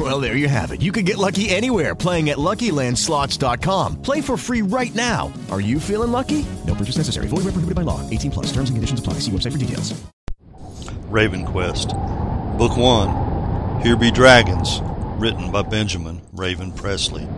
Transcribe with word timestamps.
Well, 0.00 0.18
there 0.18 0.34
you 0.34 0.48
have 0.48 0.72
it. 0.72 0.80
You 0.80 0.92
can 0.92 1.04
get 1.04 1.18
lucky 1.18 1.50
anywhere 1.50 1.94
playing 1.94 2.30
at 2.30 2.38
LuckyLandSlots.com. 2.38 4.00
Play 4.00 4.22
for 4.22 4.38
free 4.38 4.62
right 4.62 4.94
now. 4.94 5.30
Are 5.50 5.60
you 5.60 5.78
feeling 5.78 6.10
lucky? 6.10 6.46
No 6.66 6.74
purchase 6.74 6.96
necessary. 6.96 7.26
Void 7.26 7.44
where 7.44 7.52
prohibited 7.52 7.74
by 7.74 7.82
law. 7.82 8.08
18 8.08 8.30
plus. 8.30 8.46
Terms 8.46 8.70
and 8.70 8.78
conditions 8.78 9.00
apply. 9.00 9.14
See 9.20 9.30
website 9.30 9.52
for 9.52 9.58
details. 9.58 10.00
Raven 11.10 11.44
Quest, 11.44 11.88
Book 12.56 12.78
One, 12.78 13.82
Here 13.82 13.94
Be 13.94 14.10
Dragons, 14.10 14.80
written 15.20 15.52
by 15.52 15.62
Benjamin 15.62 16.22
Raven 16.32 16.72
Presley. 16.72 17.28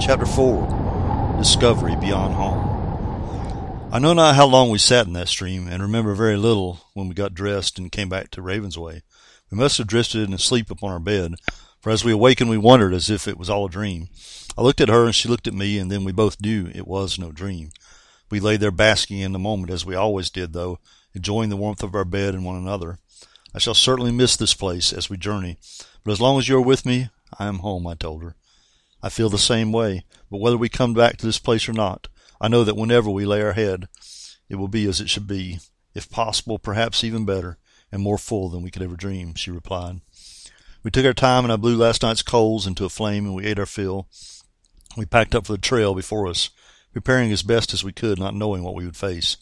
Chapter 0.00 0.24
4 0.24 1.36
Discovery 1.36 1.96
Beyond 1.96 2.32
Home. 2.32 3.90
I 3.92 3.98
know 3.98 4.14
not 4.14 4.34
how 4.34 4.46
long 4.46 4.70
we 4.70 4.78
sat 4.78 5.06
in 5.06 5.12
that 5.14 5.28
stream, 5.28 5.68
and 5.68 5.82
remember 5.82 6.14
very 6.14 6.38
little 6.38 6.80
when 6.94 7.08
we 7.08 7.14
got 7.14 7.34
dressed 7.34 7.78
and 7.78 7.92
came 7.92 8.08
back 8.08 8.30
to 8.30 8.40
Ravensway. 8.40 9.02
We 9.50 9.58
must 9.58 9.76
have 9.76 9.86
drifted 9.86 10.26
in 10.26 10.32
asleep 10.32 10.70
upon 10.70 10.92
our 10.92 11.00
bed, 11.00 11.34
for 11.88 11.92
as 11.92 12.04
we 12.04 12.12
awakened 12.12 12.50
we 12.50 12.58
wondered 12.58 12.92
as 12.92 13.08
if 13.08 13.26
it 13.26 13.38
was 13.38 13.48
all 13.48 13.64
a 13.64 13.70
dream. 13.70 14.10
I 14.58 14.60
looked 14.60 14.82
at 14.82 14.90
her 14.90 15.06
and 15.06 15.14
she 15.14 15.26
looked 15.26 15.46
at 15.46 15.54
me, 15.54 15.78
and 15.78 15.90
then 15.90 16.04
we 16.04 16.12
both 16.12 16.38
knew 16.38 16.70
it 16.74 16.86
was 16.86 17.18
no 17.18 17.32
dream. 17.32 17.70
We 18.30 18.40
lay 18.40 18.58
there 18.58 18.70
basking 18.70 19.20
in 19.20 19.32
the 19.32 19.38
moment 19.38 19.72
as 19.72 19.86
we 19.86 19.94
always 19.94 20.28
did, 20.28 20.52
though, 20.52 20.80
enjoying 21.14 21.48
the 21.48 21.56
warmth 21.56 21.82
of 21.82 21.94
our 21.94 22.04
bed 22.04 22.34
and 22.34 22.44
one 22.44 22.56
another. 22.56 22.98
I 23.54 23.58
shall 23.58 23.72
certainly 23.72 24.12
miss 24.12 24.36
this 24.36 24.52
place 24.52 24.92
as 24.92 25.08
we 25.08 25.16
journey, 25.16 25.56
but 26.04 26.12
as 26.12 26.20
long 26.20 26.38
as 26.38 26.46
you 26.46 26.58
are 26.58 26.60
with 26.60 26.84
me, 26.84 27.08
I 27.38 27.46
am 27.46 27.60
home, 27.60 27.86
I 27.86 27.94
told 27.94 28.22
her. 28.22 28.34
I 29.02 29.08
feel 29.08 29.30
the 29.30 29.38
same 29.38 29.72
way, 29.72 30.04
but 30.30 30.42
whether 30.42 30.58
we 30.58 30.68
come 30.68 30.92
back 30.92 31.16
to 31.16 31.24
this 31.24 31.38
place 31.38 31.70
or 31.70 31.72
not, 31.72 32.08
I 32.38 32.48
know 32.48 32.64
that 32.64 32.76
whenever 32.76 33.08
we 33.08 33.24
lay 33.24 33.40
our 33.40 33.54
head, 33.54 33.88
it 34.50 34.56
will 34.56 34.68
be 34.68 34.86
as 34.86 35.00
it 35.00 35.08
should 35.08 35.26
be, 35.26 35.60
if 35.94 36.10
possible, 36.10 36.58
perhaps 36.58 37.02
even 37.02 37.24
better, 37.24 37.56
and 37.90 38.02
more 38.02 38.18
full 38.18 38.50
than 38.50 38.60
we 38.60 38.70
could 38.70 38.82
ever 38.82 38.94
dream, 38.94 39.34
she 39.34 39.50
replied. 39.50 40.02
We 40.82 40.90
took 40.90 41.04
our 41.04 41.12
time, 41.12 41.44
and 41.44 41.52
I 41.52 41.56
blew 41.56 41.76
last 41.76 42.02
night's 42.02 42.22
coals 42.22 42.66
into 42.66 42.84
a 42.84 42.88
flame, 42.88 43.26
and 43.26 43.34
we 43.34 43.44
ate 43.44 43.58
our 43.58 43.66
fill. 43.66 44.08
We 44.96 45.06
packed 45.06 45.34
up 45.34 45.46
for 45.46 45.52
the 45.52 45.58
trail 45.58 45.94
before 45.94 46.28
us, 46.28 46.50
preparing 46.92 47.32
as 47.32 47.42
best 47.42 47.74
as 47.74 47.84
we 47.84 47.92
could, 47.92 48.18
not 48.18 48.34
knowing 48.34 48.62
what 48.62 48.74
we 48.74 48.84
would 48.84 48.96
face. 48.96 49.36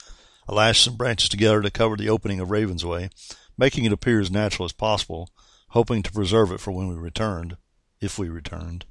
I 0.48 0.54
lashed 0.54 0.84
some 0.84 0.96
branches 0.96 1.28
together 1.28 1.60
to 1.60 1.70
cover 1.70 1.96
the 1.96 2.08
opening 2.08 2.40
of 2.40 2.48
Ravensway, 2.48 3.10
making 3.58 3.84
it 3.84 3.92
appear 3.92 4.20
as 4.20 4.30
natural 4.30 4.64
as 4.64 4.72
possible, 4.72 5.30
hoping 5.68 6.02
to 6.02 6.12
preserve 6.12 6.52
it 6.52 6.60
for 6.60 6.72
when 6.72 6.88
we 6.88 6.94
returned, 6.94 7.56
if 8.00 8.18
we 8.18 8.28
returned. 8.28 8.84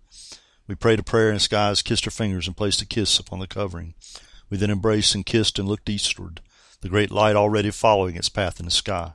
We 0.68 0.76
prayed 0.76 1.00
a 1.00 1.04
prayer 1.04 1.32
in 1.32 1.40
skies, 1.40 1.82
kissed 1.82 2.06
her 2.06 2.12
fingers, 2.12 2.48
and 2.48 2.58
placed 2.58 2.82
a 2.82 2.86
kiss 2.86 3.20
upon 3.20 3.40
the 3.40 3.48
covering. 3.48 3.96
We 4.50 4.58
then 4.58 4.72
embraced 4.72 5.16
and 5.16 5.26
kissed 5.26 5.60
and 5.60 5.68
looked 5.68 5.90
eastward, 5.90 6.42
the 6.82 6.90
great 6.90 7.12
light 7.12 7.36
already 7.36 7.72
following 7.72 8.16
its 8.16 8.30
path 8.30 8.60
in 8.60 8.66
the 8.66 8.72
sky. 8.72 9.14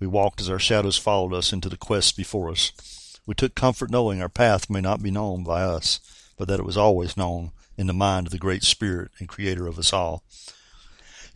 We 0.00 0.06
walked 0.06 0.40
as 0.40 0.48
our 0.48 0.58
shadows 0.58 0.96
followed 0.96 1.34
us 1.34 1.52
into 1.52 1.68
the 1.68 1.76
quest 1.76 2.16
before 2.16 2.50
us. 2.50 3.20
We 3.26 3.34
took 3.34 3.54
comfort 3.54 3.90
knowing 3.90 4.20
our 4.20 4.30
path 4.30 4.70
may 4.70 4.80
not 4.80 5.02
be 5.02 5.10
known 5.10 5.44
by 5.44 5.62
us, 5.62 6.00
but 6.38 6.48
that 6.48 6.58
it 6.58 6.64
was 6.64 6.78
always 6.78 7.18
known 7.18 7.52
in 7.76 7.86
the 7.86 7.92
mind 7.92 8.26
of 8.26 8.32
the 8.32 8.38
Great 8.38 8.64
Spirit 8.64 9.10
and 9.18 9.28
Creator 9.28 9.66
of 9.66 9.78
us 9.78 9.92
all. 9.92 10.24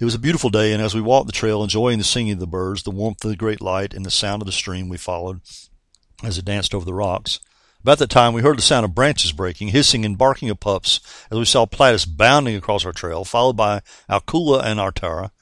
It 0.01 0.05
was 0.05 0.15
a 0.15 0.19
beautiful 0.19 0.51
day, 0.51 0.73
and 0.73 0.83
as 0.83 0.95
we 0.95 1.01
walked 1.01 1.27
the 1.27 1.33
trail, 1.33 1.63
enjoying 1.63 1.99
the 1.99 2.05
singing 2.05 2.33
of 2.33 2.41
the 2.41 2.47
birds, 2.47 2.83
the 2.83 2.91
warmth 2.91 3.23
of 3.25 3.31
the 3.31 3.37
great 3.37 3.61
light, 3.61 3.95
and 3.95 4.05
the 4.05 4.11
sound 4.11 4.43
of 4.43 4.47
the 4.47 4.53
stream 4.53 4.89
we 4.89 4.97
followed 4.97 5.41
as 6.25 6.39
it 6.39 6.45
danced 6.45 6.75
over 6.75 6.85
the 6.85 6.95
rocks, 6.95 7.39
about 7.83 7.99
that 7.99 8.09
time 8.09 8.33
we 8.33 8.41
heard 8.41 8.57
the 8.57 8.63
sound 8.63 8.87
of 8.87 8.95
branches 8.95 9.31
breaking, 9.31 9.69
hissing 9.69 10.07
and 10.07 10.17
barking 10.17 10.49
of 10.49 10.59
pups 10.59 11.01
as 11.31 11.39
we 11.39 11.45
saw 11.45 11.67
Platus 11.67 12.07
bounding 12.07 12.57
across 12.57 12.87
our 12.87 12.95
trail, 12.95 13.27
followed 13.27 13.59
by 13.59 13.83
Alcula 14.09 14.61
and 14.61 14.81
Altera. 14.81 15.33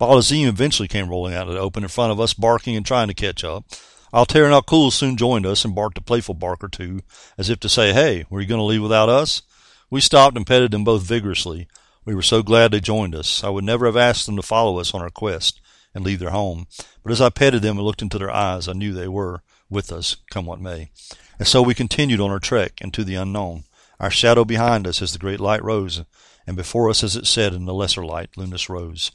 Balazim 0.00 0.48
eventually 0.48 0.88
came 0.88 1.10
rolling 1.10 1.34
out 1.34 1.46
of 1.46 1.52
the 1.52 1.60
open 1.60 1.82
in 1.82 1.90
front 1.90 2.10
of 2.10 2.18
us, 2.18 2.32
barking 2.32 2.74
and 2.74 2.86
trying 2.86 3.08
to 3.08 3.14
catch 3.14 3.44
up. 3.44 3.66
Altera 4.14 4.46
and 4.46 4.54
Alcula 4.54 4.90
soon 4.90 5.18
joined 5.18 5.44
us 5.44 5.62
and 5.62 5.74
barked 5.74 5.98
a 5.98 6.00
playful 6.00 6.34
bark 6.34 6.64
or 6.64 6.68
two, 6.68 7.02
as 7.36 7.50
if 7.50 7.60
to 7.60 7.68
say, 7.68 7.92
Hey, 7.92 8.24
were 8.30 8.40
you 8.40 8.46
going 8.46 8.58
to 8.58 8.64
leave 8.64 8.82
without 8.82 9.10
us? 9.10 9.42
We 9.90 10.00
stopped 10.00 10.38
and 10.38 10.46
petted 10.46 10.70
them 10.70 10.84
both 10.84 11.02
vigorously. 11.02 11.68
We 12.06 12.14
were 12.14 12.22
so 12.22 12.42
glad 12.42 12.70
they 12.70 12.80
joined 12.80 13.14
us. 13.14 13.44
I 13.44 13.50
would 13.50 13.62
never 13.62 13.84
have 13.84 13.96
asked 13.96 14.24
them 14.24 14.36
to 14.36 14.42
follow 14.42 14.78
us 14.78 14.94
on 14.94 15.02
our 15.02 15.10
quest 15.10 15.60
and 15.94 16.02
leave 16.02 16.18
their 16.18 16.30
home, 16.30 16.66
but 17.02 17.12
as 17.12 17.20
I 17.20 17.28
petted 17.28 17.60
them 17.60 17.76
and 17.76 17.86
looked 17.86 18.00
into 18.00 18.18
their 18.18 18.30
eyes, 18.30 18.68
I 18.68 18.72
knew 18.72 18.94
they 18.94 19.08
were 19.08 19.42
with 19.68 19.92
us, 19.92 20.16
come 20.30 20.46
what 20.46 20.60
may. 20.60 20.90
And 21.38 21.46
so 21.46 21.60
we 21.60 21.74
continued 21.74 22.20
on 22.20 22.30
our 22.30 22.38
trek 22.38 22.80
into 22.80 23.04
the 23.04 23.16
unknown, 23.16 23.64
our 23.98 24.10
shadow 24.10 24.46
behind 24.46 24.86
us 24.86 25.02
as 25.02 25.12
the 25.12 25.18
great 25.18 25.40
light 25.40 25.62
rose, 25.62 26.02
and 26.46 26.56
before 26.56 26.88
us 26.88 27.04
as 27.04 27.16
it 27.16 27.26
set 27.26 27.52
in 27.52 27.66
the 27.66 27.74
lesser 27.74 28.04
light 28.04 28.30
Lunas 28.36 28.70
rose. 28.70 29.10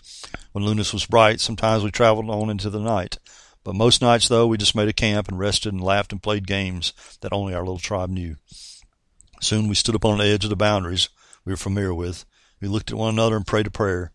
When 0.55 0.63
Lunas 0.63 0.93
was 0.93 1.05
bright, 1.05 1.41
sometimes 1.41 1.83
we 1.83 1.91
traveled 1.91 2.29
on 2.29 2.49
into 2.49 2.69
the 2.69 2.79
night, 2.79 3.17
but 3.66 3.75
most 3.75 4.01
nights, 4.01 4.29
though, 4.29 4.47
we 4.47 4.57
just 4.57 4.73
made 4.73 4.88
a 4.88 4.93
camp 4.93 5.27
and 5.27 5.38
rested 5.38 5.73
and 5.73 5.83
laughed 5.83 6.13
and 6.13 6.23
played 6.23 6.47
games 6.47 6.93
that 7.19 7.33
only 7.33 7.53
our 7.53 7.59
little 7.59 7.77
tribe 7.77 8.09
knew. 8.09 8.38
Soon 9.41 9.67
we 9.67 9.75
stood 9.75 9.95
upon 9.95 10.17
the 10.17 10.23
edge 10.23 10.45
of 10.45 10.49
the 10.49 10.55
boundaries 10.55 11.09
we 11.43 11.51
were 11.51 11.57
familiar 11.57 11.93
with. 11.93 12.23
We 12.61 12.69
looked 12.69 12.89
at 12.89 12.97
one 12.97 13.13
another 13.13 13.35
and 13.35 13.45
prayed 13.45 13.67
a 13.67 13.69
prayer. 13.69 14.13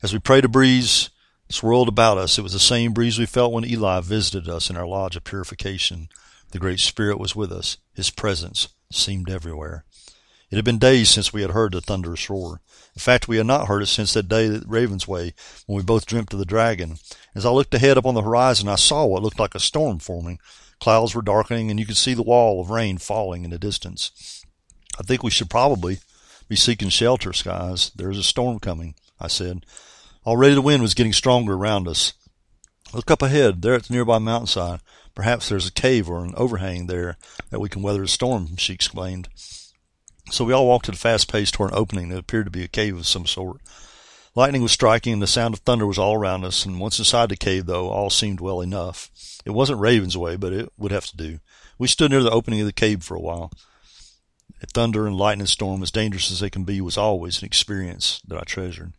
As 0.00 0.12
we 0.12 0.20
prayed, 0.20 0.44
a 0.44 0.48
breeze 0.48 1.10
swirled 1.48 1.88
about 1.88 2.18
us. 2.18 2.38
It 2.38 2.42
was 2.42 2.52
the 2.52 2.60
same 2.60 2.92
breeze 2.92 3.18
we 3.18 3.26
felt 3.26 3.52
when 3.52 3.64
Eli 3.64 3.98
visited 3.98 4.48
us 4.48 4.70
in 4.70 4.76
our 4.76 4.86
lodge 4.86 5.16
of 5.16 5.24
purification. 5.24 6.08
The 6.52 6.60
Great 6.60 6.78
Spirit 6.78 7.18
was 7.18 7.34
with 7.34 7.50
us. 7.50 7.78
His 7.94 8.10
presence 8.10 8.68
seemed 8.92 9.28
everywhere. 9.28 9.84
It 10.50 10.56
had 10.56 10.64
been 10.64 10.78
days 10.78 11.08
since 11.08 11.32
we 11.32 11.42
had 11.42 11.52
heard 11.52 11.72
the 11.72 11.80
thunderous 11.80 12.28
roar. 12.28 12.60
In 12.94 13.00
fact, 13.00 13.28
we 13.28 13.36
had 13.36 13.46
not 13.46 13.68
heard 13.68 13.82
it 13.82 13.86
since 13.86 14.12
that 14.14 14.28
day 14.28 14.46
at 14.46 14.64
Ravensway 14.64 15.32
when 15.66 15.76
we 15.76 15.82
both 15.82 16.06
dreamt 16.06 16.32
of 16.32 16.40
the 16.40 16.44
dragon. 16.44 16.98
As 17.36 17.46
I 17.46 17.50
looked 17.50 17.72
ahead 17.72 17.96
upon 17.96 18.14
the 18.14 18.22
horizon, 18.22 18.68
I 18.68 18.74
saw 18.74 19.06
what 19.06 19.22
looked 19.22 19.38
like 19.38 19.54
a 19.54 19.60
storm 19.60 20.00
forming. 20.00 20.40
Clouds 20.80 21.14
were 21.14 21.22
darkening, 21.22 21.70
and 21.70 21.78
you 21.78 21.86
could 21.86 21.96
see 21.96 22.14
the 22.14 22.22
wall 22.22 22.60
of 22.60 22.70
rain 22.70 22.98
falling 22.98 23.44
in 23.44 23.50
the 23.50 23.58
distance. 23.58 24.44
I 24.98 25.04
think 25.04 25.22
we 25.22 25.30
should 25.30 25.50
probably 25.50 25.98
be 26.48 26.56
seeking 26.56 26.88
shelter, 26.88 27.32
skies. 27.32 27.92
There 27.94 28.10
is 28.10 28.18
a 28.18 28.24
storm 28.24 28.58
coming, 28.58 28.96
I 29.20 29.28
said. 29.28 29.64
Already 30.26 30.54
the 30.54 30.62
wind 30.62 30.82
was 30.82 30.94
getting 30.94 31.12
stronger 31.12 31.54
around 31.54 31.86
us. 31.86 32.14
Look 32.92 33.10
up 33.10 33.22
ahead, 33.22 33.62
there 33.62 33.74
at 33.74 33.84
the 33.84 33.94
nearby 33.94 34.18
mountainside. 34.18 34.80
Perhaps 35.14 35.48
there's 35.48 35.68
a 35.68 35.72
cave 35.72 36.10
or 36.10 36.24
an 36.24 36.34
overhang 36.36 36.88
there 36.88 37.18
that 37.50 37.60
we 37.60 37.68
can 37.68 37.82
weather 37.82 38.00
the 38.00 38.08
storm, 38.08 38.56
she 38.56 38.72
explained. 38.72 39.28
So 40.30 40.44
we 40.44 40.52
all 40.52 40.66
walked 40.66 40.88
at 40.88 40.94
a 40.94 40.98
fast 40.98 41.30
pace 41.30 41.50
toward 41.50 41.72
an 41.72 41.78
opening 41.78 42.08
that 42.08 42.18
appeared 42.18 42.46
to 42.46 42.50
be 42.50 42.62
a 42.62 42.68
cave 42.68 42.96
of 42.96 43.06
some 43.06 43.26
sort. 43.26 43.60
Lightning 44.36 44.62
was 44.62 44.70
striking 44.70 45.14
and 45.14 45.22
the 45.22 45.26
sound 45.26 45.54
of 45.54 45.60
thunder 45.60 45.86
was 45.86 45.98
all 45.98 46.14
around 46.14 46.44
us, 46.44 46.64
and 46.64 46.78
once 46.78 47.00
inside 47.00 47.28
the 47.28 47.36
cave, 47.36 47.66
though, 47.66 47.90
all 47.90 48.10
seemed 48.10 48.40
well 48.40 48.60
enough. 48.60 49.10
It 49.44 49.50
wasn't 49.50 49.80
Ravensway, 49.80 50.38
but 50.38 50.52
it 50.52 50.72
would 50.78 50.92
have 50.92 51.06
to 51.06 51.16
do. 51.16 51.40
We 51.78 51.88
stood 51.88 52.12
near 52.12 52.22
the 52.22 52.30
opening 52.30 52.60
of 52.60 52.66
the 52.66 52.72
cave 52.72 53.02
for 53.02 53.16
a 53.16 53.20
while. 53.20 53.50
A 54.62 54.66
thunder 54.66 55.06
and 55.06 55.16
lightning 55.16 55.46
storm, 55.46 55.82
as 55.82 55.90
dangerous 55.90 56.30
as 56.30 56.40
they 56.40 56.50
can 56.50 56.64
be, 56.64 56.80
was 56.80 56.96
always 56.96 57.40
an 57.40 57.46
experience 57.46 58.20
that 58.28 58.38
I 58.38 58.42
treasured. 58.44 58.92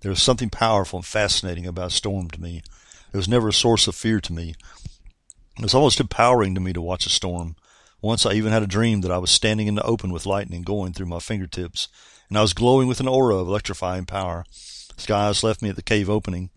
There 0.00 0.10
was 0.10 0.22
something 0.22 0.50
powerful 0.50 0.98
and 0.98 1.06
fascinating 1.06 1.66
about 1.66 1.88
a 1.88 1.94
storm 1.94 2.30
to 2.30 2.40
me. 2.40 2.62
It 3.12 3.16
was 3.16 3.28
never 3.28 3.48
a 3.48 3.52
source 3.52 3.88
of 3.88 3.94
fear 3.94 4.20
to 4.20 4.32
me. 4.32 4.54
It 5.58 5.62
was 5.62 5.74
almost 5.74 6.00
empowering 6.00 6.54
to 6.54 6.60
me 6.60 6.72
to 6.74 6.82
watch 6.82 7.06
a 7.06 7.10
storm. 7.10 7.56
Once 8.02 8.26
I 8.26 8.32
even 8.32 8.52
had 8.52 8.62
a 8.62 8.66
dream 8.66 9.00
that 9.00 9.10
I 9.10 9.18
was 9.18 9.30
standing 9.30 9.66
in 9.66 9.74
the 9.74 9.82
open 9.82 10.12
with 10.12 10.26
lightning 10.26 10.62
going 10.62 10.92
through 10.92 11.06
my 11.06 11.18
fingertips, 11.18 11.88
and 12.28 12.36
I 12.36 12.42
was 12.42 12.52
glowing 12.52 12.88
with 12.88 13.00
an 13.00 13.08
aura 13.08 13.36
of 13.36 13.48
electrifying 13.48 14.06
power. 14.06 14.44
Skies 14.96 15.42
left 15.42 15.62
me 15.62 15.68
at 15.70 15.76
the 15.76 15.82
cave 15.82 16.10
opening 16.10 16.50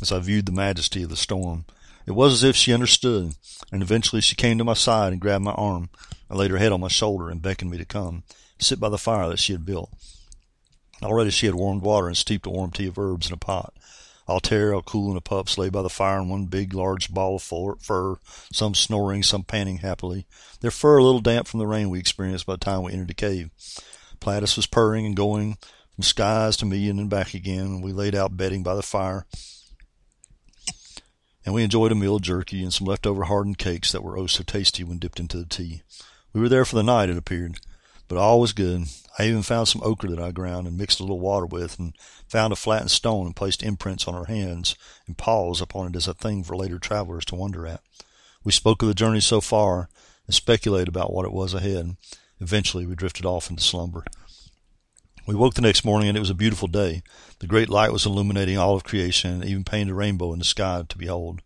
as 0.00 0.10
I 0.10 0.18
viewed 0.18 0.46
the 0.46 0.52
majesty 0.52 1.04
of 1.04 1.08
the 1.08 1.16
storm. 1.16 1.64
It 2.06 2.12
was 2.12 2.32
as 2.34 2.44
if 2.44 2.56
she 2.56 2.74
understood, 2.74 3.34
and 3.70 3.82
eventually 3.82 4.20
she 4.20 4.34
came 4.34 4.58
to 4.58 4.64
my 4.64 4.74
side 4.74 5.12
and 5.12 5.20
grabbed 5.20 5.44
my 5.44 5.52
arm. 5.52 5.90
I 6.28 6.34
laid 6.34 6.50
her 6.50 6.58
head 6.58 6.72
on 6.72 6.80
my 6.80 6.88
shoulder 6.88 7.30
and 7.30 7.40
beckoned 7.40 7.70
me 7.70 7.78
to 7.78 7.84
come, 7.84 8.24
sit 8.58 8.80
by 8.80 8.88
the 8.88 8.98
fire 8.98 9.28
that 9.28 9.38
she 9.38 9.52
had 9.52 9.64
built. 9.64 9.90
Already 11.02 11.30
she 11.30 11.46
had 11.46 11.54
warmed 11.54 11.82
water 11.82 12.08
and 12.08 12.16
steeped 12.16 12.46
a 12.46 12.50
warm 12.50 12.70
tea 12.70 12.86
of 12.86 12.98
herbs 12.98 13.28
in 13.28 13.32
a 13.32 13.36
pot. 13.36 13.74
Altair, 14.28 14.72
Alcool, 14.72 15.08
and 15.08 15.18
a 15.18 15.20
pups 15.20 15.58
lay 15.58 15.68
by 15.68 15.82
the 15.82 15.90
fire 15.90 16.20
in 16.20 16.28
one 16.28 16.46
big, 16.46 16.74
large 16.74 17.12
ball 17.12 17.36
of 17.36 17.42
fur, 17.42 18.16
some 18.52 18.74
snoring, 18.74 19.22
some 19.22 19.42
panting 19.42 19.78
happily, 19.78 20.26
their 20.60 20.70
fur 20.70 20.98
a 20.98 21.02
little 21.04 21.20
damp 21.20 21.46
from 21.46 21.58
the 21.58 21.66
rain 21.66 21.90
we 21.90 21.98
experienced 21.98 22.46
by 22.46 22.54
the 22.54 22.58
time 22.58 22.82
we 22.82 22.92
entered 22.92 23.08
the 23.08 23.14
cave. 23.14 23.50
Platus 24.20 24.56
was 24.56 24.66
purring 24.66 25.04
and 25.04 25.16
going 25.16 25.56
from 25.94 26.04
skies 26.04 26.56
to 26.58 26.66
me 26.66 26.88
and 26.88 26.98
then 26.98 27.08
back 27.08 27.34
again, 27.34 27.66
and 27.66 27.84
we 27.84 27.92
laid 27.92 28.14
out 28.14 28.36
bedding 28.36 28.62
by 28.62 28.74
the 28.74 28.82
fire, 28.82 29.26
and 31.44 31.54
we 31.54 31.64
enjoyed 31.64 31.90
a 31.90 31.96
meal 31.96 32.16
of 32.16 32.22
jerky 32.22 32.62
and 32.62 32.72
some 32.72 32.86
leftover 32.86 33.24
hardened 33.24 33.58
cakes 33.58 33.90
that 33.90 34.04
were 34.04 34.16
oh 34.16 34.28
so 34.28 34.44
tasty 34.44 34.84
when 34.84 34.98
dipped 34.98 35.18
into 35.18 35.36
the 35.36 35.46
tea. 35.46 35.82
We 36.32 36.40
were 36.40 36.48
there 36.48 36.64
for 36.64 36.76
the 36.76 36.82
night, 36.84 37.10
it 37.10 37.16
appeared. 37.16 37.58
but 38.08 38.16
all 38.18 38.40
was 38.40 38.52
good. 38.52 38.84
I 39.18 39.26
even 39.26 39.42
found 39.42 39.68
some 39.68 39.82
ochre 39.84 40.08
that 40.08 40.18
I 40.18 40.30
ground 40.30 40.66
and 40.66 40.76
mixed 40.76 40.98
a 40.98 41.02
little 41.02 41.20
water 41.20 41.46
with, 41.46 41.78
and 41.78 41.94
found 42.28 42.52
a 42.52 42.56
flattened 42.56 42.90
stone 42.90 43.26
and 43.26 43.36
placed 43.36 43.62
imprints 43.62 44.08
on 44.08 44.14
our 44.14 44.24
hands 44.24 44.74
and 45.06 45.18
paws 45.18 45.60
upon 45.60 45.88
it 45.88 45.96
as 45.96 46.08
a 46.08 46.14
thing 46.14 46.44
for 46.44 46.56
later 46.56 46.78
travelers 46.78 47.24
to 47.26 47.34
wonder 47.34 47.66
at. 47.66 47.82
We 48.42 48.52
spoke 48.52 48.82
of 48.82 48.88
the 48.88 48.94
journey 48.94 49.20
so 49.20 49.40
far 49.40 49.88
and 50.26 50.34
speculated 50.34 50.88
about 50.88 51.12
what 51.12 51.26
it 51.26 51.32
was 51.32 51.54
ahead. 51.54 51.96
Eventually, 52.40 52.86
we 52.86 52.94
drifted 52.94 53.26
off 53.26 53.50
into 53.50 53.62
slumber. 53.62 54.04
We 55.26 55.36
woke 55.36 55.54
the 55.54 55.62
next 55.62 55.84
morning 55.84 56.08
and 56.08 56.16
it 56.16 56.20
was 56.20 56.30
a 56.30 56.34
beautiful 56.34 56.66
day. 56.66 57.02
The 57.38 57.46
great 57.46 57.68
light 57.68 57.92
was 57.92 58.04
illuminating 58.04 58.58
all 58.58 58.74
of 58.74 58.82
creation 58.82 59.34
and 59.34 59.44
even 59.44 59.62
painted 59.62 59.92
a 59.92 59.94
rainbow 59.94 60.32
in 60.32 60.40
the 60.40 60.44
sky 60.44 60.82
to 60.88 60.98
behold. 60.98 61.42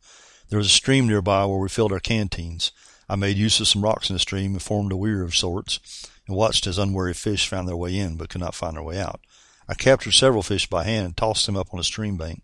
There 0.49 0.59
was 0.59 0.69
a 0.69 0.71
stream 0.71 1.07
nearby 1.07 1.45
where 1.45 1.59
we 1.59 1.69
filled 1.69 1.93
our 1.93 2.01
canteens. 2.01 2.73
I 3.09 3.17
made 3.17 3.37
use 3.37 3.61
of 3.61 3.69
some 3.69 3.83
rocks 3.83 4.09
in 4.09 4.15
the 4.15 4.21
stream 4.21 4.53
and 4.53 4.63
formed 4.63 4.93
a 4.93 4.97
weir 4.97 5.23
of 5.23 5.37
sorts, 5.37 6.09
and 6.27 6.37
watched 6.37 6.67
as 6.67 6.79
unwary 6.79 7.15
fish 7.15 7.49
found 7.49 7.69
their 7.69 7.77
way 7.77 7.97
in 7.97 8.17
but 8.17 8.29
could 8.29 8.41
not 8.41 8.55
find 8.55 8.77
their 8.77 8.83
way 8.83 8.99
out. 8.99 9.21
I 9.69 9.75
captured 9.75 10.13
several 10.13 10.43
fish 10.43 10.67
by 10.67 10.85
hand 10.85 11.07
and 11.07 11.17
tossed 11.17 11.47
them 11.47 11.57
up 11.57 11.73
on 11.73 11.81
a 11.81 11.85
stream 11.85 12.17
bank. 12.17 12.43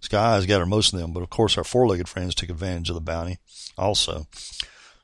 Sky 0.00 0.36
Eyes 0.36 0.46
gathered 0.46 0.66
most 0.66 0.92
of 0.92 0.98
them, 0.98 1.12
but 1.12 1.22
of 1.22 1.30
course 1.30 1.58
our 1.58 1.64
four-legged 1.64 2.08
friends 2.08 2.34
took 2.34 2.50
advantage 2.50 2.88
of 2.88 2.94
the 2.94 3.00
bounty 3.00 3.38
also. 3.76 4.26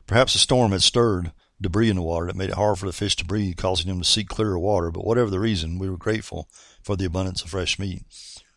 Perhaps 0.07 0.35
a 0.35 0.39
storm 0.39 0.73
had 0.73 0.83
stirred 0.83 1.33
debris 1.61 1.91
in 1.91 1.97
the 1.97 2.03
water 2.03 2.27
that 2.27 2.37
made 2.37 2.51
it 2.51 2.57
hard 2.57 2.79
for 2.79 2.87
the 2.87 2.93
fish 2.93 3.17
to 3.17 3.25
breathe, 3.25 3.57
causing 3.57 3.89
them 3.89 3.99
to 3.99 4.05
seek 4.05 4.29
clearer 4.29 4.59
water, 4.59 4.91
but 4.91 5.07
whatever 5.07 5.31
the 5.31 5.41
reason, 5.41 5.79
we 5.79 5.89
were 5.89 5.97
grateful 5.97 6.49
for 6.83 6.97
the 6.97 7.07
abundance 7.07 7.43
of 7.43 7.51
fresh 7.51 7.79
meat. 7.79 8.03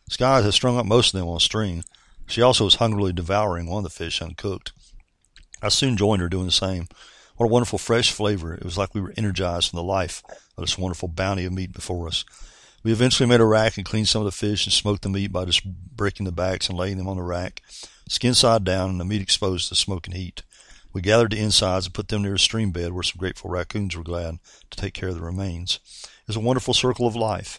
Skies 0.08 0.44
had 0.44 0.54
strung 0.54 0.76
up 0.76 0.86
most 0.86 1.14
of 1.14 1.20
them 1.20 1.28
on 1.28 1.36
a 1.36 1.40
string. 1.40 1.84
She 2.26 2.42
also 2.42 2.64
was 2.64 2.76
hungrily 2.76 3.12
devouring 3.12 3.66
one 3.66 3.78
of 3.78 3.84
the 3.84 3.90
fish 3.90 4.20
uncooked. 4.20 4.72
I 5.62 5.68
soon 5.68 5.96
joined 5.96 6.22
her 6.22 6.28
doing 6.28 6.46
the 6.46 6.52
same. 6.52 6.86
What 7.40 7.46
a 7.46 7.52
wonderful 7.54 7.78
fresh 7.78 8.12
flavor. 8.12 8.52
It 8.52 8.64
was 8.64 8.76
like 8.76 8.94
we 8.94 9.00
were 9.00 9.14
energized 9.16 9.70
from 9.70 9.78
the 9.78 9.82
life 9.82 10.22
of 10.58 10.62
this 10.62 10.76
wonderful 10.76 11.08
bounty 11.08 11.46
of 11.46 11.54
meat 11.54 11.72
before 11.72 12.06
us. 12.06 12.22
We 12.82 12.92
eventually 12.92 13.26
made 13.26 13.40
a 13.40 13.46
rack 13.46 13.78
and 13.78 13.86
cleaned 13.86 14.08
some 14.08 14.20
of 14.20 14.26
the 14.26 14.30
fish 14.30 14.66
and 14.66 14.74
smoked 14.74 15.00
the 15.00 15.08
meat 15.08 15.32
by 15.32 15.46
just 15.46 15.64
breaking 15.64 16.26
the 16.26 16.32
backs 16.32 16.68
and 16.68 16.76
laying 16.76 16.98
them 16.98 17.08
on 17.08 17.16
the 17.16 17.22
rack, 17.22 17.62
skin 18.10 18.34
side 18.34 18.62
down 18.64 18.90
and 18.90 19.00
the 19.00 19.06
meat 19.06 19.22
exposed 19.22 19.70
to 19.70 19.74
smoke 19.74 20.06
and 20.06 20.14
heat. 20.18 20.42
We 20.92 21.00
gathered 21.00 21.32
the 21.32 21.38
insides 21.38 21.86
and 21.86 21.94
put 21.94 22.08
them 22.08 22.20
near 22.20 22.34
a 22.34 22.38
stream 22.38 22.72
bed 22.72 22.92
where 22.92 23.02
some 23.02 23.16
grateful 23.18 23.48
raccoons 23.48 23.96
were 23.96 24.02
glad 24.02 24.38
to 24.68 24.78
take 24.78 24.92
care 24.92 25.08
of 25.08 25.14
the 25.14 25.22
remains. 25.22 25.80
It 26.02 26.26
was 26.26 26.36
a 26.36 26.40
wonderful 26.40 26.74
circle 26.74 27.06
of 27.06 27.16
life. 27.16 27.58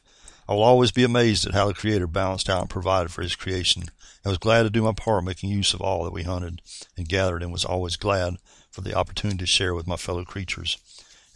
I 0.52 0.54
will 0.54 0.64
always 0.64 0.92
be 0.92 1.06
amazed 1.06 1.48
at 1.48 1.54
how 1.54 1.68
the 1.68 1.74
Creator 1.74 2.08
balanced 2.08 2.50
out 2.50 2.60
and 2.60 2.70
provided 2.70 3.10
for 3.10 3.22
His 3.22 3.38
creation. 3.38 3.84
I 4.26 4.28
was 4.28 4.38
glad 4.38 4.64
to 4.64 4.70
do 4.70 4.82
my 4.82 4.92
part 4.92 5.24
making 5.24 5.50
use 5.50 5.74
of 5.74 5.80
all 5.80 6.04
that 6.04 6.12
we 6.12 6.24
hunted 6.24 6.62
and 6.98 7.08
gathered 7.08 7.42
and 7.42 7.54
was 7.54 7.64
always 7.64 7.96
glad 7.96 8.36
for 8.70 8.82
the 8.82 8.94
opportunity 8.94 9.38
to 9.38 9.46
share 9.46 9.74
with 9.74 9.88
my 9.88 9.96
fellow 9.96 10.26
creatures. 10.26 10.78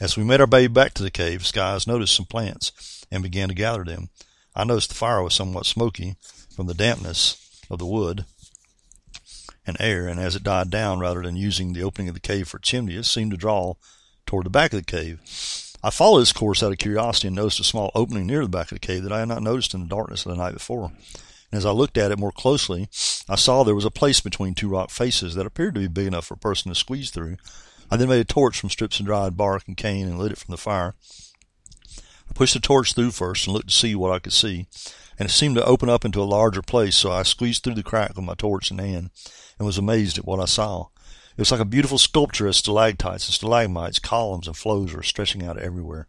As 0.01 0.17
we 0.17 0.25
made 0.25 0.41
our 0.41 0.47
way 0.47 0.67
back 0.67 0.93
to 0.95 1.03
the 1.03 1.09
cave, 1.09 1.45
Skies 1.45 1.87
noticed 1.87 2.13
some 2.13 2.25
plants 2.25 3.05
and 3.09 3.23
began 3.23 3.47
to 3.47 3.55
gather 3.55 3.85
them. 3.85 4.09
I 4.53 4.65
noticed 4.65 4.89
the 4.89 4.95
fire 4.95 5.23
was 5.23 5.33
somewhat 5.33 5.65
smoky 5.65 6.17
from 6.53 6.67
the 6.67 6.73
dampness 6.73 7.37
of 7.69 7.79
the 7.79 7.85
wood 7.85 8.25
and 9.65 9.77
air, 9.79 10.09
and 10.09 10.19
as 10.19 10.35
it 10.35 10.43
died 10.43 10.69
down, 10.69 10.99
rather 10.99 11.21
than 11.21 11.37
using 11.37 11.71
the 11.71 11.83
opening 11.83 12.09
of 12.09 12.15
the 12.15 12.19
cave 12.19 12.49
for 12.49 12.57
a 12.57 12.61
chimney, 12.61 12.97
it 12.97 13.05
seemed 13.05 13.31
to 13.31 13.37
draw 13.37 13.75
toward 14.25 14.45
the 14.45 14.49
back 14.49 14.73
of 14.73 14.79
the 14.79 14.85
cave. 14.85 15.21
I 15.85 15.91
followed 15.91 16.21
this 16.21 16.33
course 16.33 16.63
out 16.63 16.71
of 16.71 16.79
curiosity 16.79 17.27
and 17.27 17.35
noticed 17.35 17.59
a 17.59 17.63
small 17.63 17.91
opening 17.93 18.25
near 18.25 18.41
the 18.41 18.49
back 18.49 18.71
of 18.71 18.75
the 18.77 18.87
cave 18.87 19.03
that 19.03 19.11
I 19.11 19.19
had 19.19 19.27
not 19.27 19.43
noticed 19.43 19.75
in 19.75 19.81
the 19.81 19.87
darkness 19.87 20.25
of 20.25 20.31
the 20.31 20.43
night 20.43 20.55
before. 20.55 20.85
And 20.85 21.59
as 21.59 21.63
I 21.63 21.69
looked 21.69 21.95
at 21.95 22.09
it 22.09 22.17
more 22.17 22.31
closely, 22.31 22.89
I 23.29 23.35
saw 23.35 23.61
there 23.61 23.75
was 23.75 23.85
a 23.85 23.91
place 23.91 24.19
between 24.19 24.55
two 24.55 24.67
rock 24.67 24.89
faces 24.89 25.35
that 25.35 25.45
appeared 25.45 25.75
to 25.75 25.81
be 25.81 25.87
big 25.87 26.07
enough 26.07 26.25
for 26.25 26.33
a 26.33 26.37
person 26.37 26.71
to 26.71 26.75
squeeze 26.75 27.11
through. 27.11 27.37
I 27.91 27.97
then 27.97 28.09
made 28.09 28.19
a 28.19 28.25
torch 28.25 28.59
from 28.59 28.71
strips 28.71 28.99
of 28.99 29.05
dried 29.05 29.37
bark 29.37 29.65
and 29.67 29.77
cane 29.77 30.07
and 30.07 30.17
lit 30.17 30.31
it 30.31 30.39
from 30.39 30.53
the 30.53 30.57
fire. 30.57 30.95
I 32.27 32.33
pushed 32.33 32.55
the 32.55 32.59
torch 32.59 32.95
through 32.95 33.11
first 33.11 33.45
and 33.45 33.53
looked 33.53 33.69
to 33.69 33.75
see 33.75 33.93
what 33.93 34.11
I 34.11 34.17
could 34.17 34.33
see, 34.33 34.65
and 35.19 35.29
it 35.29 35.33
seemed 35.33 35.55
to 35.57 35.65
open 35.65 35.87
up 35.87 36.03
into 36.03 36.19
a 36.19 36.23
larger 36.23 36.63
place, 36.63 36.95
so 36.95 37.11
I 37.11 37.21
squeezed 37.21 37.63
through 37.63 37.75
the 37.75 37.83
crack 37.83 38.15
with 38.15 38.25
my 38.25 38.33
torch 38.33 38.71
in 38.71 38.79
hand 38.79 39.11
and 39.59 39.67
was 39.67 39.77
amazed 39.77 40.17
at 40.17 40.25
what 40.25 40.39
I 40.39 40.45
saw. 40.45 40.87
It 41.37 41.41
was 41.41 41.51
like 41.51 41.59
a 41.59 41.65
beautiful 41.65 41.97
sculpture 41.97 42.47
of 42.47 42.55
stalactites 42.55 43.27
and 43.27 43.33
stalagmites, 43.33 43.99
columns 43.99 44.47
and 44.47 44.55
flows 44.55 44.93
were 44.93 45.03
stretching 45.03 45.43
out 45.43 45.57
everywhere. 45.57 46.07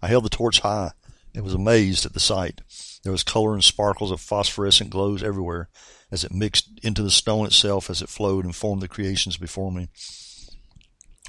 I 0.00 0.08
held 0.08 0.24
the 0.24 0.30
torch 0.30 0.60
high 0.60 0.92
and 1.34 1.44
was 1.44 1.52
amazed 1.52 2.06
at 2.06 2.14
the 2.14 2.20
sight. 2.20 2.62
There 3.02 3.12
was 3.12 3.22
color 3.22 3.52
and 3.52 3.62
sparkles 3.62 4.10
of 4.10 4.20
phosphorescent 4.20 4.90
glows 4.90 5.22
everywhere 5.22 5.68
as 6.10 6.24
it 6.24 6.32
mixed 6.32 6.68
into 6.82 7.02
the 7.02 7.10
stone 7.10 7.46
itself 7.46 7.90
as 7.90 8.00
it 8.00 8.08
flowed 8.08 8.44
and 8.44 8.56
formed 8.56 8.82
the 8.82 8.88
creations 8.88 9.36
before 9.36 9.70
me. 9.70 9.88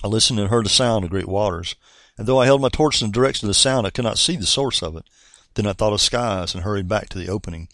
I 0.04 0.08
listened 0.08 0.40
and 0.40 0.50
heard 0.50 0.66
the 0.66 0.70
sound 0.70 1.04
of 1.04 1.12
great 1.12 1.28
waters, 1.28 1.76
and 2.18 2.28
though 2.28 2.40
I 2.40 2.46
held 2.46 2.62
my 2.62 2.70
torch 2.70 3.02
in 3.02 3.08
the 3.08 3.14
direction 3.14 3.46
of 3.46 3.50
the 3.50 3.54
sound, 3.54 3.88
I 3.88 3.90
could 3.90 4.04
not 4.04 4.18
see 4.18 4.38
the 4.38 4.46
source 4.46 4.82
of 4.82 4.96
it. 4.96 5.06
Then 5.56 5.68
I 5.68 5.74
thought 5.74 5.94
of 5.94 6.02
skies 6.02 6.54
and 6.54 6.64
hurried 6.64 6.88
back 6.88 7.10
to 7.10 7.18
the 7.18 7.30
opening. 7.30 7.70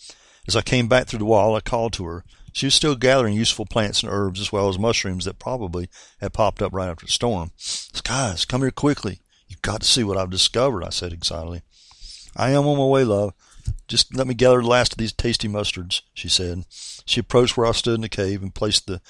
As 0.48 0.56
I 0.56 0.62
came 0.62 0.88
back 0.88 1.08
through 1.08 1.20
the 1.20 1.26
wall, 1.26 1.56
I 1.56 1.62
called 1.62 1.94
to 1.94 2.06
her. 2.06 2.24
She 2.54 2.66
was 2.66 2.74
still 2.74 2.96
gathering 2.96 3.36
useful 3.36 3.66
plants 3.66 4.04
and 4.04 4.12
herbs 4.12 4.40
as 4.40 4.52
well 4.52 4.70
as 4.70 4.80
mushrooms 4.80 5.26
that 5.26 5.40
probably 5.40 5.90
had 6.20 6.34
popped 6.34 6.62
up 6.62 6.74
right 6.74 6.90
after 6.90 7.06
the 7.06 7.12
storm. 7.12 7.52
Skies, 7.58 8.46
come 8.46 8.62
here 8.62 8.72
quickly. 8.72 9.20
You've 9.48 9.62
got 9.62 9.82
to 9.82 9.88
see 9.88 10.04
what 10.04 10.18
I've 10.18 10.30
discovered, 10.30 10.84
I 10.84 10.90
said 10.90 11.14
excitedly. 11.14 11.62
I 12.36 12.52
am 12.52 12.68
on 12.68 12.78
my 12.78 12.86
way, 12.86 13.04
love. 13.04 13.34
Just 13.88 14.16
let 14.16 14.28
me 14.28 14.34
gather 14.34 14.62
the 14.62 14.68
last 14.68 14.94
of 14.94 14.98
these 14.98 15.12
tasty 15.12 15.48
mustards, 15.48 16.02
she 16.14 16.30
said. 16.30 16.66
She 17.06 17.20
approached 17.20 17.58
where 17.58 17.68
I 17.68 17.72
stood 17.72 17.96
in 17.96 18.02
the 18.02 18.10
cave 18.10 18.42
and 18.42 18.54
placed 18.54 18.88
the 18.88 19.02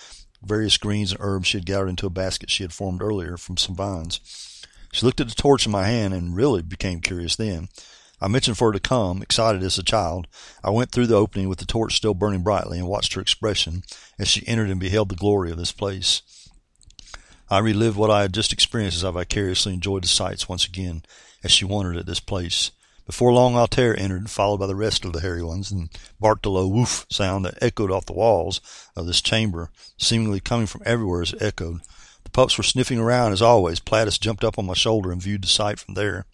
various 0.41 0.77
greens 0.77 1.11
and 1.11 1.19
herbs 1.21 1.47
she 1.47 1.57
had 1.57 1.65
gathered 1.65 1.89
into 1.89 2.07
a 2.07 2.11
basket 2.11 2.49
she 2.49 2.63
had 2.63 2.73
formed 2.73 3.01
earlier 3.01 3.37
from 3.37 3.57
some 3.57 3.75
vines. 3.75 4.65
She 4.91 5.05
looked 5.05 5.19
at 5.19 5.27
the 5.27 5.35
torch 5.35 5.65
in 5.65 5.71
my 5.71 5.85
hand 5.85 6.13
and 6.13 6.35
really 6.35 6.61
became 6.61 7.01
curious 7.01 7.35
then. 7.35 7.69
I 8.21 8.27
mentioned 8.27 8.57
for 8.57 8.67
her 8.69 8.73
to 8.73 8.79
come, 8.79 9.21
excited 9.21 9.63
as 9.63 9.77
a 9.77 9.83
child. 9.83 10.27
I 10.63 10.69
went 10.69 10.91
through 10.91 11.07
the 11.07 11.15
opening 11.15 11.47
with 11.47 11.59
the 11.59 11.65
torch 11.65 11.95
still 11.95 12.13
burning 12.13 12.41
brightly 12.41 12.77
and 12.77 12.87
watched 12.87 13.13
her 13.13 13.21
expression 13.21 13.83
as 14.17 14.27
she 14.27 14.47
entered 14.47 14.69
and 14.69 14.79
beheld 14.79 15.09
the 15.09 15.15
glory 15.15 15.51
of 15.51 15.57
this 15.57 15.71
place. 15.71 16.21
I 17.49 17.59
relived 17.59 17.97
what 17.97 18.11
I 18.11 18.21
had 18.21 18.33
just 18.33 18.53
experienced 18.53 18.97
as 18.97 19.05
I 19.05 19.11
vicariously 19.11 19.73
enjoyed 19.73 20.03
the 20.03 20.07
sights 20.07 20.47
once 20.47 20.65
again 20.65 21.03
as 21.43 21.51
she 21.51 21.65
wondered 21.65 21.97
at 21.97 22.05
this 22.05 22.19
place. 22.19 22.71
Before 23.05 23.33
long, 23.33 23.55
Altair 23.55 23.99
entered, 23.99 24.29
followed 24.29 24.59
by 24.59 24.67
the 24.67 24.75
rest 24.75 25.03
of 25.03 25.13
the 25.13 25.21
hairy 25.21 25.41
ones, 25.41 25.71
and 25.71 25.89
barked 26.19 26.45
a 26.45 26.49
low 26.49 26.67
woof 26.67 27.07
sound 27.09 27.43
that 27.45 27.57
echoed 27.59 27.89
off 27.89 28.05
the 28.05 28.13
walls 28.13 28.61
of 28.95 29.07
this 29.07 29.19
chamber, 29.19 29.71
seemingly 29.97 30.39
coming 30.39 30.67
from 30.67 30.83
everywhere 30.85 31.23
as 31.23 31.33
it 31.33 31.41
echoed. 31.41 31.81
Pups 32.39 32.57
were 32.57 32.63
sniffing 32.63 32.99
around 32.99 33.33
as 33.33 33.41
always. 33.41 33.81
Platus 33.81 34.17
jumped 34.17 34.45
up 34.45 34.57
on 34.57 34.65
my 34.65 34.73
shoulder 34.73 35.11
and 35.11 35.21
viewed 35.21 35.41
the 35.41 35.47
sight 35.49 35.77
from 35.77 35.95
there. 35.95 36.25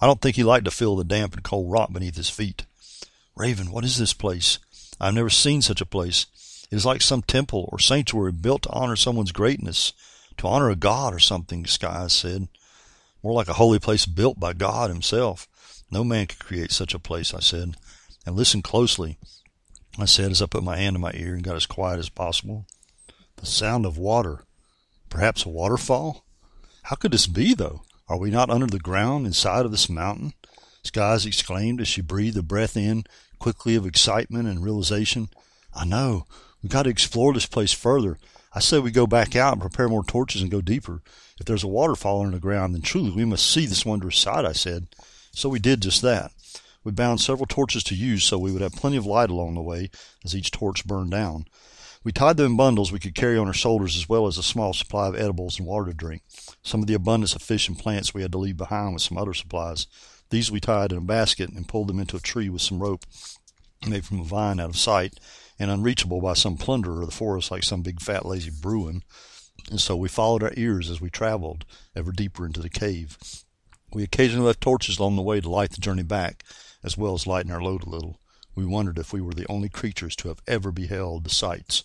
I 0.00 0.06
don't 0.06 0.20
think 0.20 0.34
he 0.34 0.42
liked 0.42 0.64
to 0.64 0.72
feel 0.72 0.96
the 0.96 1.04
damp 1.04 1.34
and 1.34 1.44
cold 1.44 1.70
rock 1.70 1.92
beneath 1.92 2.16
his 2.16 2.28
feet. 2.28 2.66
Raven, 3.36 3.70
what 3.70 3.84
is 3.84 3.96
this 3.96 4.12
place? 4.12 4.58
I 5.00 5.04
have 5.04 5.14
never 5.14 5.30
seen 5.30 5.62
such 5.62 5.80
a 5.80 5.86
place. 5.86 6.26
It 6.72 6.74
is 6.74 6.84
like 6.84 7.00
some 7.00 7.22
temple 7.22 7.68
or 7.70 7.78
sanctuary 7.78 8.32
built 8.32 8.62
to 8.62 8.70
honor 8.70 8.96
someone's 8.96 9.30
greatness, 9.30 9.92
to 10.38 10.48
honor 10.48 10.68
a 10.68 10.74
god 10.74 11.14
or 11.14 11.20
something, 11.20 11.64
Skies 11.64 12.12
said. 12.12 12.48
More 13.22 13.32
like 13.32 13.46
a 13.46 13.52
holy 13.52 13.78
place 13.78 14.04
built 14.04 14.40
by 14.40 14.54
God 14.54 14.90
himself. 14.90 15.46
No 15.92 16.02
man 16.02 16.26
could 16.26 16.40
create 16.40 16.72
such 16.72 16.92
a 16.92 16.98
place, 16.98 17.32
I 17.32 17.38
said. 17.38 17.76
And 18.26 18.34
listen 18.34 18.62
closely, 18.62 19.16
I 19.96 20.06
said 20.06 20.32
as 20.32 20.42
I 20.42 20.46
put 20.46 20.64
my 20.64 20.78
hand 20.78 20.96
in 20.96 21.02
my 21.02 21.12
ear 21.14 21.34
and 21.34 21.44
got 21.44 21.54
as 21.54 21.66
quiet 21.66 22.00
as 22.00 22.08
possible. 22.08 22.66
The 23.36 23.46
sound 23.46 23.86
of 23.86 23.96
water. 23.96 24.42
Perhaps 25.12 25.44
a 25.44 25.50
waterfall? 25.50 26.24
How 26.84 26.96
could 26.96 27.12
this 27.12 27.26
be, 27.26 27.52
though? 27.52 27.82
Are 28.08 28.16
we 28.16 28.30
not 28.30 28.48
under 28.48 28.66
the 28.66 28.78
ground 28.78 29.26
inside 29.26 29.66
of 29.66 29.70
this 29.70 29.90
mountain? 29.90 30.32
Skies 30.84 31.26
exclaimed 31.26 31.82
as 31.82 31.88
she 31.88 32.00
breathed 32.00 32.38
a 32.38 32.42
breath 32.42 32.78
in 32.78 33.04
quickly 33.38 33.74
of 33.74 33.84
excitement 33.84 34.48
and 34.48 34.64
realization. 34.64 35.28
I 35.74 35.84
know. 35.84 36.24
We've 36.62 36.72
got 36.72 36.84
to 36.84 36.90
explore 36.90 37.34
this 37.34 37.44
place 37.44 37.74
further. 37.74 38.16
I 38.54 38.60
say 38.60 38.78
we 38.78 38.90
go 38.90 39.06
back 39.06 39.36
out 39.36 39.52
and 39.52 39.60
prepare 39.60 39.86
more 39.86 40.02
torches 40.02 40.40
and 40.40 40.50
go 40.50 40.62
deeper. 40.62 41.02
If 41.38 41.44
there's 41.44 41.62
a 41.62 41.68
waterfall 41.68 42.22
under 42.22 42.38
the 42.38 42.40
ground, 42.40 42.74
then 42.74 42.80
truly 42.80 43.10
we 43.10 43.26
must 43.26 43.50
see 43.50 43.66
this 43.66 43.84
wondrous 43.84 44.16
sight, 44.16 44.46
I 44.46 44.52
said. 44.52 44.86
So 45.32 45.50
we 45.50 45.58
did 45.58 45.82
just 45.82 46.00
that. 46.00 46.32
We 46.84 46.92
bound 46.92 47.20
several 47.20 47.44
torches 47.46 47.84
to 47.84 47.94
use 47.94 48.24
so 48.24 48.38
we 48.38 48.50
would 48.50 48.62
have 48.62 48.72
plenty 48.72 48.96
of 48.96 49.04
light 49.04 49.28
along 49.28 49.56
the 49.56 49.60
way 49.60 49.90
as 50.24 50.34
each 50.34 50.50
torch 50.50 50.86
burned 50.86 51.10
down. 51.10 51.44
We 52.04 52.10
tied 52.10 52.36
them 52.36 52.52
in 52.52 52.56
bundles 52.56 52.90
we 52.90 52.98
could 52.98 53.14
carry 53.14 53.38
on 53.38 53.46
our 53.46 53.52
shoulders 53.52 53.96
as 53.96 54.08
well 54.08 54.26
as 54.26 54.36
a 54.36 54.42
small 54.42 54.72
supply 54.72 55.06
of 55.06 55.14
edibles 55.14 55.58
and 55.58 55.68
water 55.68 55.92
to 55.92 55.96
drink. 55.96 56.22
Some 56.60 56.80
of 56.80 56.88
the 56.88 56.94
abundance 56.94 57.36
of 57.36 57.42
fish 57.42 57.68
and 57.68 57.78
plants 57.78 58.12
we 58.12 58.22
had 58.22 58.32
to 58.32 58.38
leave 58.38 58.56
behind 58.56 58.94
with 58.94 59.02
some 59.02 59.16
other 59.16 59.34
supplies. 59.34 59.86
These 60.30 60.50
we 60.50 60.58
tied 60.58 60.90
in 60.90 60.98
a 60.98 61.02
basket 61.02 61.50
and 61.50 61.68
pulled 61.68 61.86
them 61.86 62.00
into 62.00 62.16
a 62.16 62.20
tree 62.20 62.48
with 62.48 62.60
some 62.60 62.82
rope 62.82 63.06
made 63.86 64.04
from 64.04 64.18
a 64.18 64.24
vine 64.24 64.58
out 64.58 64.70
of 64.70 64.76
sight 64.76 65.20
and 65.60 65.70
unreachable 65.70 66.20
by 66.20 66.32
some 66.32 66.56
plunderer 66.56 67.02
of 67.02 67.06
the 67.06 67.14
forest 67.14 67.52
like 67.52 67.62
some 67.62 67.82
big 67.82 68.00
fat 68.00 68.26
lazy 68.26 68.50
Bruin. 68.50 69.04
And 69.70 69.80
so 69.80 69.94
we 69.94 70.08
followed 70.08 70.42
our 70.42 70.52
ears 70.56 70.90
as 70.90 71.00
we 71.00 71.08
traveled 71.08 71.64
ever 71.94 72.10
deeper 72.10 72.44
into 72.44 72.60
the 72.60 72.68
cave. 72.68 73.16
We 73.94 74.02
occasionally 74.02 74.46
left 74.46 74.60
torches 74.60 74.98
along 74.98 75.14
the 75.14 75.22
way 75.22 75.40
to 75.40 75.48
light 75.48 75.70
the 75.70 75.80
journey 75.80 76.02
back, 76.02 76.42
as 76.82 76.98
well 76.98 77.14
as 77.14 77.28
lighten 77.28 77.52
our 77.52 77.62
load 77.62 77.86
a 77.86 77.90
little. 77.90 78.18
We 78.56 78.64
wondered 78.64 78.98
if 78.98 79.12
we 79.12 79.20
were 79.20 79.34
the 79.34 79.46
only 79.48 79.68
creatures 79.68 80.16
to 80.16 80.28
have 80.28 80.42
ever 80.48 80.72
beheld 80.72 81.24
the 81.24 81.30
sights 81.30 81.84